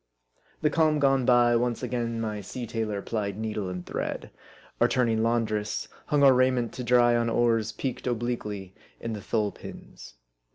The 0.63 0.71
calm 0.71 0.97
gone 0.97 1.25
by, 1.25 1.55
once 1.55 1.83
again 1.83 2.19
my 2.19 2.41
sea 2.41 2.65
tailor 2.65 3.03
plied 3.03 3.37
needle 3.37 3.69
and 3.69 3.85
thread; 3.85 4.31
or 4.79 4.87
turning 4.87 5.21
laundress, 5.21 5.87
hung 6.07 6.23
our 6.23 6.33
raiment 6.33 6.73
to 6.73 6.83
dry 6.83 7.15
on 7.15 7.29
oars 7.29 7.71
peaked 7.71 8.07
obliquely 8.07 8.73
in 8.99 9.13
the 9.13 9.21
thole 9.21 9.51
pins. 9.51 10.15